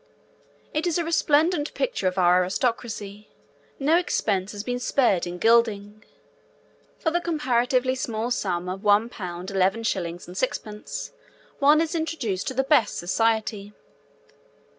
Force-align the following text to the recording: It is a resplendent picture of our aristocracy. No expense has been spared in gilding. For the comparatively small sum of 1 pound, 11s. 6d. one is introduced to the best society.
It 0.73 0.87
is 0.87 0.97
a 0.97 1.03
resplendent 1.03 1.75
picture 1.75 2.07
of 2.07 2.17
our 2.17 2.41
aristocracy. 2.41 3.29
No 3.77 3.97
expense 3.97 4.51
has 4.51 4.63
been 4.63 4.79
spared 4.79 5.27
in 5.27 5.37
gilding. 5.37 6.03
For 6.97 7.11
the 7.11 7.21
comparatively 7.21 7.93
small 7.93 8.31
sum 8.31 8.67
of 8.67 8.83
1 8.83 9.09
pound, 9.09 9.49
11s. 9.49 10.25
6d. 10.25 11.11
one 11.59 11.81
is 11.81 11.93
introduced 11.93 12.47
to 12.47 12.55
the 12.55 12.63
best 12.63 12.95
society. 12.97 13.73